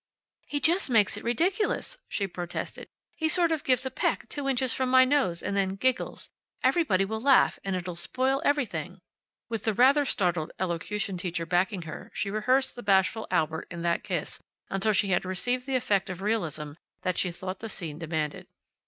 "He 0.47 0.59
just 0.59 0.89
makes 0.89 1.15
it 1.15 1.23
ridiculous," 1.23 1.97
she 2.09 2.25
protested. 2.25 2.87
"He 3.15 3.29
sort 3.29 3.51
of 3.51 3.63
gives 3.63 3.85
a 3.85 3.91
peck 3.91 4.27
two 4.29 4.49
inches 4.49 4.73
from 4.73 4.89
my 4.89 5.05
nose, 5.05 5.43
and 5.43 5.55
then 5.55 5.75
giggles. 5.75 6.31
Everybody 6.63 7.05
will 7.05 7.21
laugh, 7.21 7.59
and 7.63 7.75
it'll 7.75 7.95
spoil 7.95 8.41
everything." 8.43 8.99
With 9.47 9.63
the 9.63 9.75
rather 9.75 10.03
startled 10.05 10.53
elocution 10.59 11.17
teacher 11.19 11.45
backing 11.45 11.83
her 11.83 12.09
she 12.15 12.31
rehearsed 12.31 12.75
the 12.75 12.81
bashful 12.81 13.27
Albert 13.29 13.67
in 13.69 13.83
that 13.83 14.03
kiss 14.03 14.39
until 14.71 14.91
she 14.91 15.09
had 15.09 15.23
achieved 15.23 15.67
the 15.67 15.75
effect 15.75 16.09
of 16.09 16.23
realism 16.23 16.71
that 17.03 17.19
she 17.19 17.31
thought 17.31 17.59
the 17.59 17.69
scene 17.69 17.99
demanded. 17.99 18.47